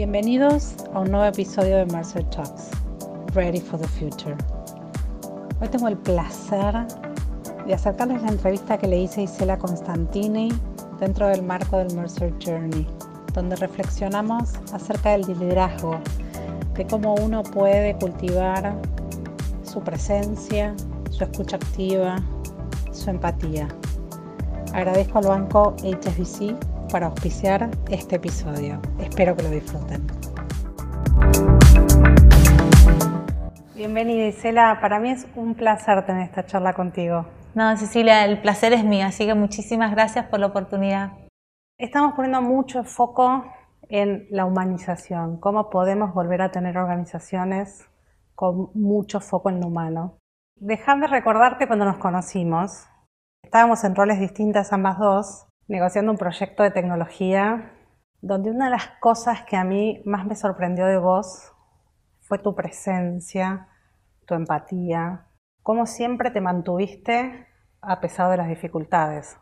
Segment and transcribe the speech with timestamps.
[0.00, 2.70] Bienvenidos a un nuevo episodio de Mercer Talks,
[3.34, 4.34] Ready for the Future.
[5.60, 6.74] Hoy tengo el placer
[7.66, 10.48] de acercarles la entrevista que le hice a Isela Constantini
[11.00, 12.86] dentro del marco del Mercer Journey,
[13.34, 16.00] donde reflexionamos acerca del liderazgo,
[16.72, 18.74] de cómo uno puede cultivar
[19.64, 20.74] su presencia,
[21.10, 22.16] su escucha activa,
[22.90, 23.68] su empatía.
[24.72, 26.56] Agradezco al banco HSBC
[26.90, 28.80] para auspiciar este episodio.
[28.98, 30.06] Espero que lo disfruten.
[33.74, 37.26] Bienvenida Isela, para mí es un placer tener esta charla contigo.
[37.54, 41.12] No, Cecilia, el placer es mío, así que muchísimas gracias por la oportunidad.
[41.78, 43.44] Estamos poniendo mucho foco
[43.88, 47.88] en la humanización, cómo podemos volver a tener organizaciones
[48.34, 50.18] con mucho foco en lo humano.
[50.56, 52.86] Déjame recordarte cuando nos conocimos.
[53.42, 57.70] Estábamos en roles distintas ambas dos, negociando un proyecto de tecnología
[58.20, 61.52] donde una de las cosas que a mí más me sorprendió de vos
[62.18, 63.68] fue tu presencia,
[64.26, 65.28] tu empatía,
[65.62, 67.46] cómo siempre te mantuviste
[67.80, 69.38] a pesar de las dificultades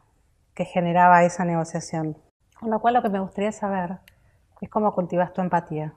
[0.54, 2.18] que generaba esa negociación.
[2.60, 4.00] Con lo cual lo que me gustaría saber
[4.60, 5.94] es cómo cultivas tu empatía.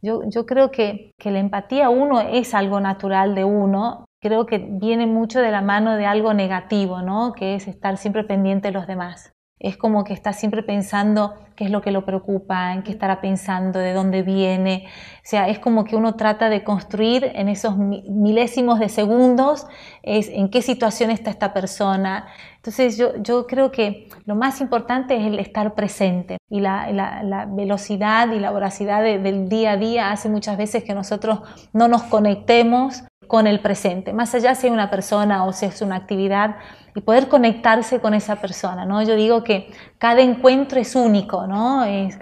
[0.00, 4.58] Yo, yo creo que, que la empatía uno es algo natural de uno, creo que
[4.58, 7.32] viene mucho de la mano de algo negativo, ¿no?
[7.32, 9.32] que es estar siempre pendiente de los demás.
[9.58, 13.22] Es como que está siempre pensando qué es lo que lo preocupa, en qué estará
[13.22, 14.84] pensando, de dónde viene.
[15.16, 19.66] O sea, es como que uno trata de construir en esos milésimos de segundos
[20.02, 22.26] es en qué situación está esta persona.
[22.56, 27.46] Entonces yo, yo creo que lo más importante es el estar presente y la, la,
[27.46, 31.40] velocidad y la voracidad del día a día hace muchas veces que nosotros
[31.72, 35.82] no nos conectemos con el presente, más allá si es una persona o si es
[35.82, 36.56] una actividad,
[36.96, 39.02] y poder conectarse con esa persona, ¿no?
[39.02, 41.84] Yo digo que cada encuentro es único, ¿no?
[41.84, 42.18] Es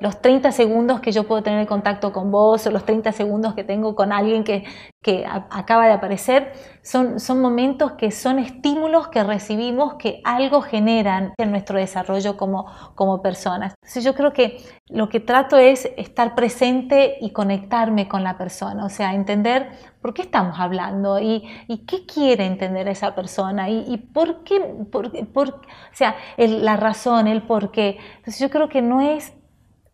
[0.00, 3.64] los 30 segundos que yo puedo tener contacto con vos o los 30 segundos que
[3.64, 4.64] tengo con alguien que,
[5.02, 11.34] que acaba de aparecer, son, son momentos que son estímulos que recibimos que algo generan
[11.38, 13.74] en nuestro desarrollo como, como personas.
[13.82, 14.58] Entonces yo creo que
[14.88, 19.68] lo que trato es estar presente y conectarme con la persona, o sea, entender
[20.00, 24.60] por qué estamos hablando y, y qué quiere entender esa persona y, y por qué,
[24.90, 25.60] por, por, o
[25.92, 27.98] sea, la razón, el por qué.
[28.16, 29.34] Entonces yo creo que no es,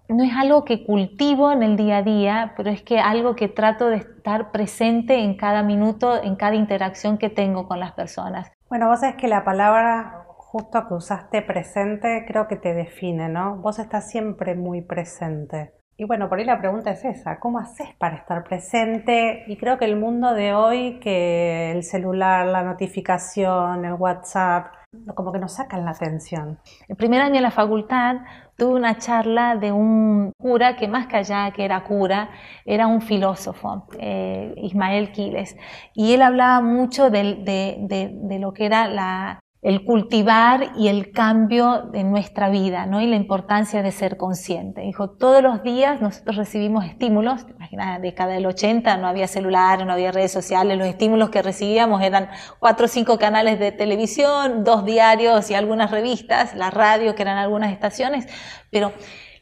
[0.08, 3.48] no es algo que cultivo en el día a día, pero es que algo que
[3.48, 8.50] trato de estar presente en cada minuto, en cada interacción que tengo con las personas.
[8.68, 13.56] Bueno, vos sabés que la palabra justo que usaste presente creo que te define, ¿no?
[13.56, 15.72] Vos estás siempre muy presente.
[16.00, 19.44] Y bueno, por ahí la pregunta es esa, ¿cómo haces para estar presente?
[19.48, 24.72] Y creo que el mundo de hoy, que el celular, la notificación, el WhatsApp,
[25.14, 26.58] como que nos sacan la atención.
[26.88, 28.16] El primer año en la facultad
[28.56, 32.30] tuve una charla de un cura que más que allá que era cura,
[32.64, 35.54] era un filósofo, eh, Ismael Quiles,
[35.92, 41.82] y él hablaba mucho de, de lo que era la, el cultivar y el cambio
[41.92, 43.02] de nuestra vida, ¿no?
[43.02, 44.80] Y la importancia de ser consciente.
[44.80, 49.92] Dijo, todos los días nosotros recibimos estímulos, imagina, década del 80 no había celular, no
[49.92, 54.86] había redes sociales, los estímulos que recibíamos eran cuatro o cinco canales de televisión, dos
[54.86, 58.26] diarios y algunas revistas, la radio, que eran algunas estaciones,
[58.70, 58.92] pero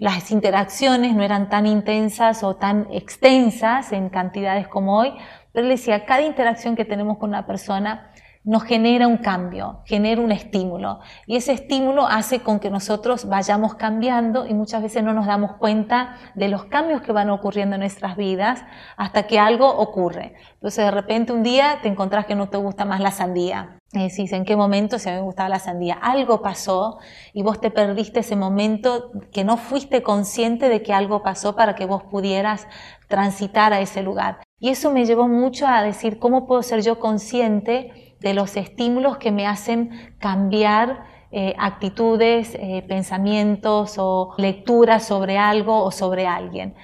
[0.01, 5.13] las interacciones no eran tan intensas o tan extensas en cantidades como hoy,
[5.53, 8.13] pero él decía, cada interacción que tenemos con una persona
[8.49, 11.01] nos genera un cambio, genera un estímulo.
[11.27, 15.57] Y ese estímulo hace con que nosotros vayamos cambiando y muchas veces no nos damos
[15.57, 18.65] cuenta de los cambios que van ocurriendo en nuestras vidas
[18.97, 20.35] hasta que algo ocurre.
[20.55, 23.81] Entonces de repente un día te encontrás que no te gusta más la sandía.
[23.93, 25.99] Y decís, ¿en qué momento se me gustaba la sandía?
[26.01, 27.01] Algo pasó
[27.35, 31.75] y vos te perdiste ese momento que no fuiste consciente de que algo pasó para
[31.75, 32.67] que vos pudieras
[33.09, 34.39] transitar a ese lugar.
[34.59, 39.19] Y eso me llevó mucho a decir, ¿cómo puedo ser yo consciente de los estímulos
[39.19, 46.75] que me hacen cambiar eh, actitudes, eh, pensamientos o lecturas sobre algo o sobre alguien.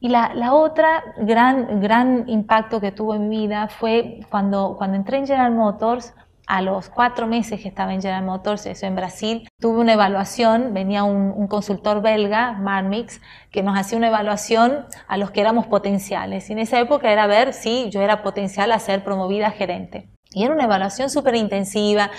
[0.00, 4.96] Y la, la, otra gran, gran impacto que tuvo en mi vida fue cuando, cuando
[4.96, 6.12] entré en General Motors,
[6.46, 10.74] a los cuatro meses que estaba en General Motors, eso en Brasil, tuve una evaluación,
[10.74, 13.20] venía un, consultor belga, Marmix,
[13.50, 16.50] que nos hacía una evaluación a los que éramos potenciales.
[16.50, 20.08] Y en esa época era ver si yo era potencial a ser promovida gerente.
[20.34, 22.10] Y era una evaluación súper intensiva.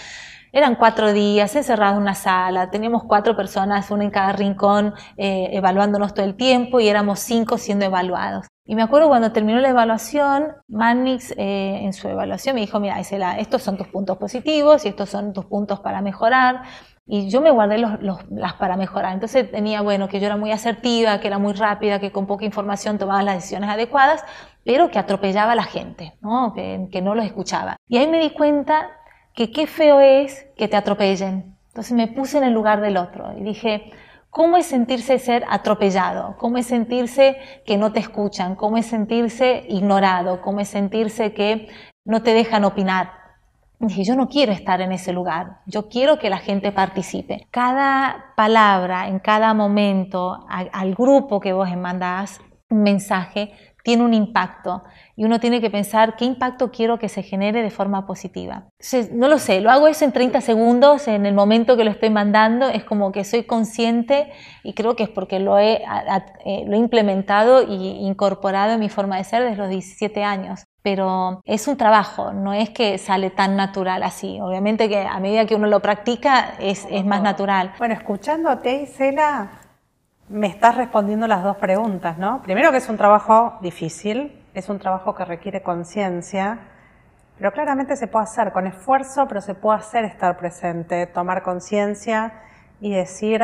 [0.51, 5.49] Eran cuatro días encerrados en una sala, teníamos cuatro personas, una en cada rincón, eh,
[5.51, 8.47] evaluándonos todo el tiempo y éramos cinco siendo evaluados.
[8.63, 12.99] Y me acuerdo cuando terminó la evaluación, Mannix eh, en su evaluación me dijo, mira,
[13.37, 16.63] estos son tus puntos positivos y estos son tus puntos para mejorar.
[17.05, 19.13] y yo me guardé las para mejorar.
[19.13, 22.45] Entonces tenía, bueno, que yo era muy asertiva, que era muy rápida, que con poca
[22.45, 24.23] información tomaba las decisiones adecuadas,
[24.65, 26.53] pero que atropellaba a la gente, ¿no?
[26.53, 27.77] Que, que no los escuchaba.
[27.87, 28.89] Y ahí me di cuenta
[29.33, 31.55] que qué feo es que te atropellen.
[31.67, 33.91] Entonces me puse en el lugar del otro y dije,
[34.35, 36.35] ¿Cómo es sentirse ser atropellado?
[36.37, 38.55] ¿Cómo es sentirse que no te escuchan?
[38.55, 40.41] ¿Cómo es sentirse ignorado?
[40.41, 41.69] ¿Cómo es sentirse que
[42.03, 43.11] no te dejan opinar?
[43.79, 47.47] Dije, yo no quiero estar en ese lugar, yo quiero que la gente participe.
[47.49, 53.53] Cada palabra, en cada momento, al grupo que vos mandás un mensaje,
[53.85, 54.83] tiene un impacto
[55.15, 58.65] y uno tiene que pensar qué impacto quiero que se genere de forma positiva.
[59.11, 62.09] No lo sé, lo hago eso en 30 segundos, en el momento que lo estoy
[62.09, 64.31] mandando, es como que soy consciente
[64.63, 65.83] y creo que es porque lo he,
[66.45, 70.65] eh, lo he implementado y incorporado en mi forma de ser desde los 17 años.
[70.81, 74.39] Pero es un trabajo, no es que sale tan natural así.
[74.41, 77.73] Obviamente que a medida que uno lo practica es, es más natural.
[77.77, 79.64] Bueno, escuchándote, Isela,
[80.29, 82.41] me estás respondiendo las dos preguntas, ¿no?
[82.41, 86.59] Primero que es un trabajo difícil, es un trabajo que requiere conciencia,
[87.37, 92.33] pero claramente se puede hacer con esfuerzo, pero se puede hacer estar presente, tomar conciencia
[92.79, 93.41] y decir,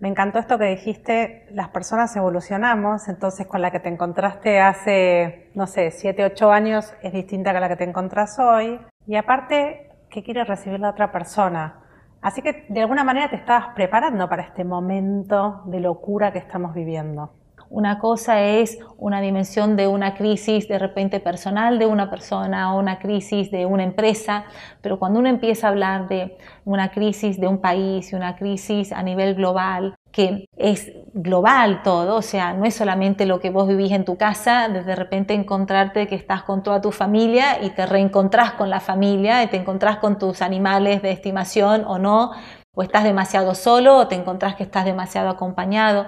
[0.00, 5.50] me encantó esto que dijiste, las personas evolucionamos, entonces con la que te encontraste hace,
[5.54, 8.80] no sé, 7, 8 años es distinta que la que te encontrás hoy.
[9.06, 11.83] Y aparte, ¿qué quiere recibir la otra persona?
[12.24, 16.72] Así que de alguna manera te estabas preparando para este momento de locura que estamos
[16.72, 17.34] viviendo.
[17.74, 22.78] Una cosa es una dimensión de una crisis de repente personal de una persona o
[22.78, 24.44] una crisis de una empresa,
[24.80, 28.92] pero cuando uno empieza a hablar de una crisis de un país y una crisis
[28.92, 33.66] a nivel global, que es global todo, o sea, no es solamente lo que vos
[33.66, 37.86] vivís en tu casa, de repente encontrarte que estás con toda tu familia y te
[37.86, 42.30] reencontrás con la familia y te encontrás con tus animales de estimación o no,
[42.76, 46.06] o estás demasiado solo o te encontrás que estás demasiado acompañado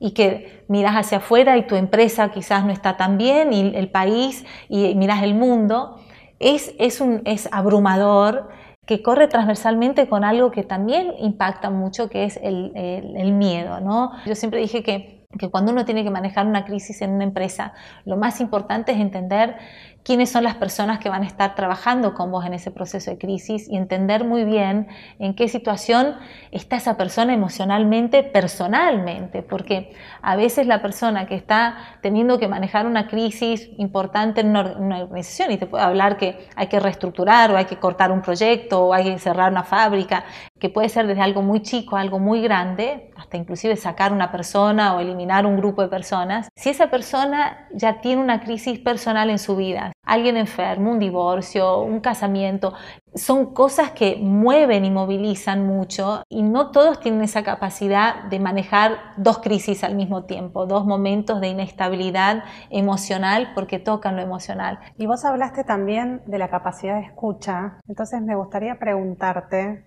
[0.00, 3.90] y que miras hacia afuera y tu empresa quizás no está tan bien y el
[3.90, 5.98] país y miras el mundo,
[6.38, 8.48] es, es, un, es abrumador
[8.86, 13.80] que corre transversalmente con algo que también impacta mucho, que es el, el, el miedo.
[13.80, 14.12] ¿no?
[14.24, 17.74] Yo siempre dije que, que cuando uno tiene que manejar una crisis en una empresa,
[18.06, 19.56] lo más importante es entender
[20.02, 23.18] quiénes son las personas que van a estar trabajando con vos en ese proceso de
[23.18, 24.88] crisis y entender muy bien
[25.18, 26.14] en qué situación
[26.50, 29.92] está esa persona emocionalmente, personalmente, porque
[30.22, 35.50] a veces la persona que está teniendo que manejar una crisis importante en una, organización
[35.50, 38.94] y te puede hablar que hay que reestructurar o hay que cortar un proyecto o
[38.94, 40.24] hay que cerrar una fábrica,
[40.58, 44.30] que puede ser desde algo muy chico a algo muy grande, hasta inclusive sacar una
[44.30, 49.30] persona o eliminar un grupo de personas, si esa persona ya tiene una crisis personal
[49.30, 52.74] en su vida, alguien enfermo, un divorcio, un casamiento.
[53.14, 58.98] Son cosas que mueven y movilizan mucho y no todos tienen esa capacidad de manejar
[59.16, 64.78] dos crisis al mismo tiempo, dos momentos de inestabilidad emocional porque tocan lo emocional.
[64.96, 69.84] Y vos hablaste también de la capacidad de escucha, entonces me gustaría preguntarte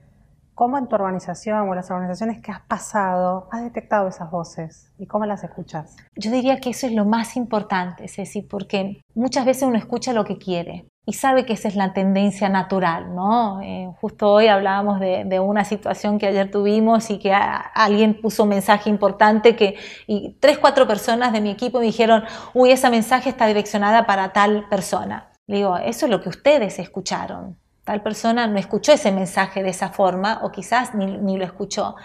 [0.61, 5.07] ¿Cómo en tu organización o las organizaciones que has pasado has detectado esas voces y
[5.07, 5.97] cómo las escuchas?
[6.15, 10.23] Yo diría que eso es lo más importante, Ceci, porque muchas veces uno escucha lo
[10.23, 13.59] que quiere y sabe que esa es la tendencia natural, ¿no?
[13.63, 18.49] Eh, justo hoy hablábamos de, una situación que ayer tuvimos y que alguien puso un
[18.49, 23.29] mensaje importante que y tres, cuatro personas de mi equipo me dijeron, uy, esa mensaje
[23.29, 25.31] está direccionada para tal persona.
[25.47, 27.57] Le digo, eso es lo que ustedes escucharon
[27.91, 31.97] tal persona no escuchó ese mensaje de esa forma o quizás ni, lo escuchó.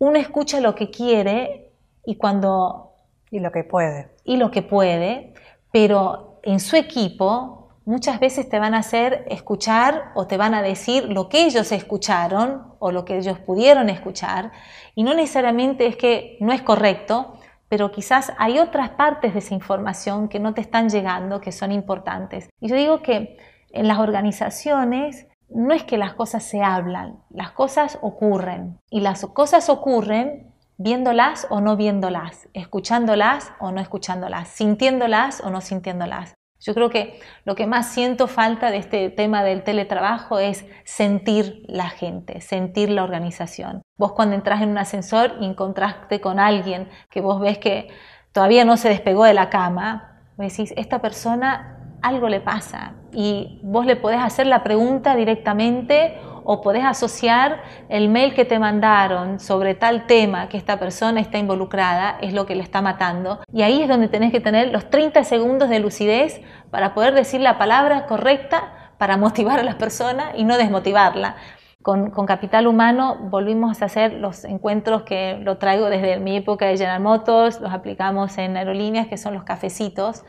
[0.00, 1.70] Uno escucha lo que quiere
[2.04, 2.94] y cuando...
[3.30, 4.08] Y lo que puede.
[4.24, 5.34] Y lo que puede,
[5.70, 10.62] pero en su equipo muchas veces te van a hacer escuchar o te van a
[10.62, 14.50] decir lo que ellos escucharon o lo que ellos pudieron escuchar
[14.96, 17.34] y no necesariamente es que no es correcto,
[17.68, 21.70] pero quizás hay otras partes de esa información que no te están llegando que son
[21.70, 22.48] importantes.
[22.60, 23.36] Y yo digo que
[23.70, 28.78] en las organizaciones no es que las cosas se hablan, las cosas ocurren.
[28.90, 35.60] Y las cosas ocurren viéndolas o no viéndolas, escuchándolas o no escuchándolas, sintiéndolas o no
[35.60, 36.34] sintiéndolas.
[36.60, 41.62] Yo creo que lo que más siento falta de este tema del teletrabajo es sentir
[41.68, 43.82] la gente, sentir la organización.
[43.96, 47.88] Vos cuando entras en un ascensor y encontraste con alguien que vos ves que
[48.32, 53.86] todavía no se despegó de la cama, decís, esta persona algo le pasa y vos
[53.86, 59.74] le podés hacer la pregunta directamente o podés asociar el mail que te mandaron sobre
[59.74, 63.40] tal tema que esta persona está involucrada, es lo que le está matando.
[63.52, 66.40] Y ahí es donde tenés que tener los 30 segundos de lucidez
[66.70, 71.36] para poder decir la palabra correcta para motivar a la persona y no desmotivarla.
[71.82, 76.76] Con, Capital Humano volvimos a hacer los encuentros que lo traigo desde mi época de
[76.76, 80.24] General Motors, los aplicamos en aerolíneas, que son los cafecitos,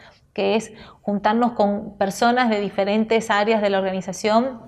[0.55, 4.61] es juntarnos con personas de diferentes áreas de la organización,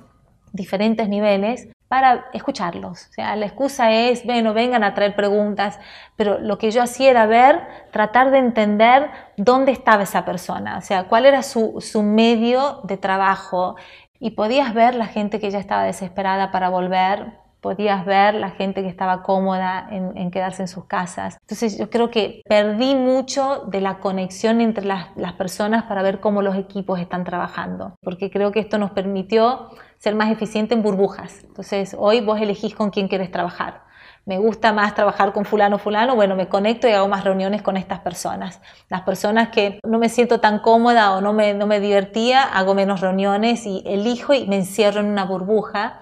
[0.53, 3.07] diferentes niveles, para escucharlos.
[3.09, 5.77] O sea, la excusa es, bueno, vengan a traer preguntas,
[6.15, 10.81] pero lo que yo hacía era ver, tratar de entender dónde estaba esa persona, o
[10.81, 13.75] sea, cuál era su, su medio de trabajo.
[14.19, 18.81] Y podías ver la gente que ya estaba desesperada para volver, podías ver la gente
[18.81, 21.37] que estaba cómoda en, quedarse en sus casas.
[21.41, 26.19] Entonces yo creo que perdí mucho de la conexión entre las, las, personas para ver
[26.19, 30.81] cómo los equipos están trabajando, porque creo que esto nos permitió ser más eficiente en
[30.81, 31.43] burbujas.
[31.43, 33.83] Entonces, hoy vos elegís con quién quieres trabajar.
[34.25, 37.75] Me gusta más trabajar con fulano fulano, bueno, me conecto y hago más reuniones con
[37.75, 38.61] estas personas.
[38.87, 42.75] Las personas que no me siento tan cómoda o no me, no me divertía, hago
[42.75, 46.01] menos reuniones y elijo y me encierro en una burbuja.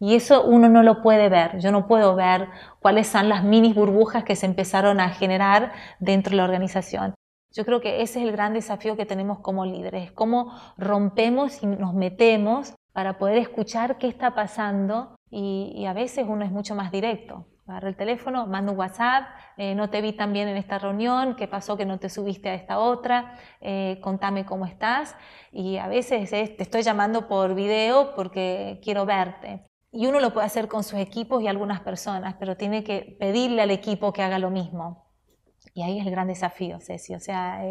[0.00, 1.58] Y eso uno no lo puede ver.
[1.58, 2.48] Yo no puedo ver
[2.80, 7.14] cuáles son las mini burbujas que se empezaron a generar dentro de la organización.
[7.52, 11.66] Yo creo que ese es el gran desafío que tenemos como líderes, cómo rompemos y
[11.66, 16.90] nos metemos para poder escuchar qué está pasando y, a veces uno es mucho más
[16.90, 17.46] directo.
[17.66, 19.28] Agarra el teléfono, manda un WhatsApp,
[19.58, 22.48] eh, no te vi tan bien en esta reunión, qué pasó que no te subiste
[22.48, 25.16] a esta otra, eh, contame cómo estás.
[25.52, 29.67] Y a veces te estoy llamando por video porque quiero verte.
[29.90, 33.62] Y uno lo puede hacer con sus equipos y algunas personas, pero tiene que pedirle
[33.62, 35.06] al equipo que haga lo mismo.
[35.74, 37.14] Y ahí es el gran desafío, Ceci.
[37.14, 37.62] O sea,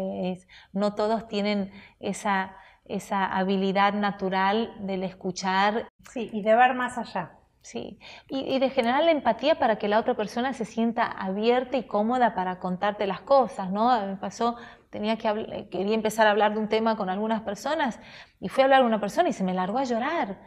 [0.72, 1.70] no todos tienen
[2.00, 2.56] esa
[2.88, 5.88] esa habilidad natural del escuchar.
[6.10, 7.37] Sí, y de ver más allá.
[7.68, 7.98] Sí,
[8.30, 12.34] y, de generar la empatía para que la otra persona se sienta abierta y cómoda
[12.34, 13.90] para contarte las cosas, ¿no?
[14.06, 14.56] Me pasó,
[14.88, 18.00] tenía que quería empezar a hablar de un tema con algunas personas
[18.40, 20.38] y fui a hablar con una persona y se me largó a llorar.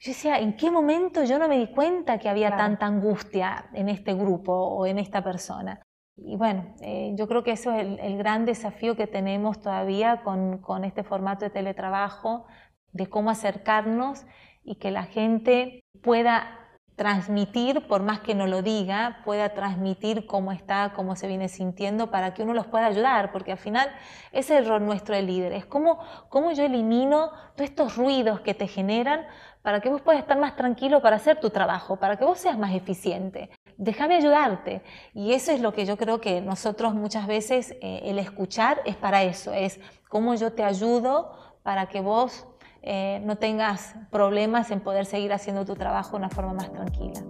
[0.00, 3.90] Yo decía, ¿en qué momento yo no me di cuenta que había tanta angustia en
[3.90, 5.82] este grupo o en esta persona?
[6.16, 10.62] Y bueno, eh, yo creo que eso es el, gran desafío que tenemos todavía con,
[10.62, 12.46] con, este formato de teletrabajo,
[12.92, 14.24] de cómo acercarnos
[14.64, 16.56] y que la gente pueda
[17.00, 22.10] transmitir, por más que no lo diga, pueda transmitir cómo está, cómo se viene sintiendo,
[22.10, 23.90] para que uno los pueda ayudar, porque al final
[24.32, 28.52] es el rol nuestro de líder, es cómo, cómo yo elimino todos estos ruidos que
[28.52, 29.26] te generan
[29.62, 32.58] para que vos puedas estar más tranquilo para hacer tu trabajo, para que vos seas
[32.58, 34.82] más eficiente déjame ayudarte.
[35.14, 38.94] Y eso es lo que yo creo que nosotros muchas veces, eh, el escuchar es
[38.94, 39.80] para eso, es
[40.10, 42.46] cómo yo te ayudo para que vos
[42.82, 47.20] eh, no tengas problemas en poder seguir haciendo tu trabajo de una forma más tranquila.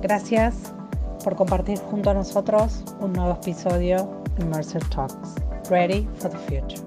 [0.00, 0.72] Gracias
[1.22, 5.36] por compartir junto a nosotros un nuevo episodio de Mercer Talks.
[5.70, 6.82] Ready for the future.